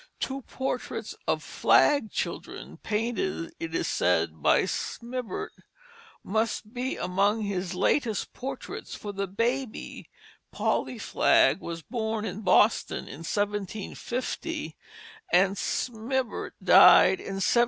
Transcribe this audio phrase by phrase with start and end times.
[0.19, 5.51] Two portraits of Flagg children painted, it is said, by Smibert,
[6.23, 10.09] must be among his latest portraits, for the baby,
[10.51, 14.75] Polly Flagg, was born in Boston in 1750,
[15.31, 17.41] and Smibert died in 1751.